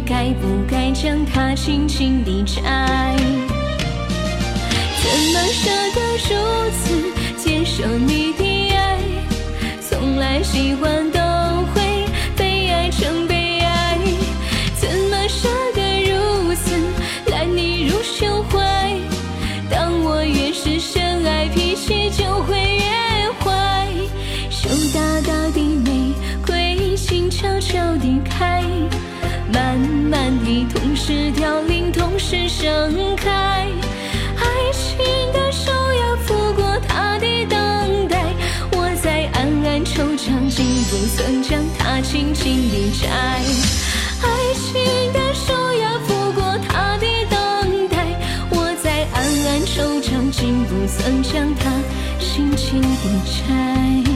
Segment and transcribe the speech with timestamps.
[0.00, 2.62] 该不该将它轻轻地摘？
[5.02, 6.30] 怎么舍得如
[6.70, 6.84] 此
[7.36, 8.98] 接受你的爱？
[9.80, 11.18] 从来喜欢都
[11.72, 13.98] 会被爱成悲哀，
[14.74, 15.80] 怎么舍得
[16.10, 16.74] 如此
[17.30, 18.96] 揽你入胸怀？
[19.70, 23.88] 当我越是深爱，脾气就会越坏。
[24.50, 26.12] 羞答答的玫
[26.46, 28.51] 瑰，心悄悄地开，
[30.68, 33.30] 同时凋零，同时盛开。
[34.36, 34.98] 爱情
[35.32, 38.22] 的手呀拂过他的等待，
[38.72, 43.08] 我在暗暗惆怅，竟不曾将它轻轻地摘。
[44.22, 48.06] 爱情的手呀拂过他的等待，
[48.50, 51.70] 我在暗暗惆怅，竟不曾将它
[52.20, 52.86] 轻轻地
[53.26, 54.11] 摘。